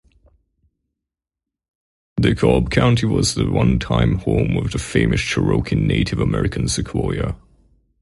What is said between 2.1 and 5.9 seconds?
DeKalb County was the one time home of the famous Cherokee